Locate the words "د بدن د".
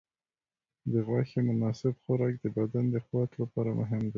2.41-2.95